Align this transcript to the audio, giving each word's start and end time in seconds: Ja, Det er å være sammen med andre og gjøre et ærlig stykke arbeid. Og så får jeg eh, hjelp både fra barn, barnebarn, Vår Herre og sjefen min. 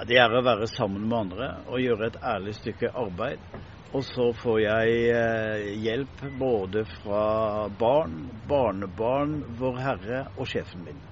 Ja, 0.00 0.04
Det 0.08 0.16
er 0.16 0.32
å 0.32 0.40
være 0.40 0.64
sammen 0.72 1.02
med 1.10 1.16
andre 1.18 1.46
og 1.68 1.82
gjøre 1.82 2.06
et 2.08 2.14
ærlig 2.24 2.54
stykke 2.56 2.88
arbeid. 2.96 3.42
Og 3.92 4.00
så 4.08 4.30
får 4.40 4.60
jeg 4.62 4.94
eh, 5.12 5.64
hjelp 5.82 6.22
både 6.40 6.86
fra 6.88 7.68
barn, 7.68 8.14
barnebarn, 8.48 9.34
Vår 9.60 9.76
Herre 9.84 10.22
og 10.38 10.48
sjefen 10.48 10.86
min. 10.86 11.02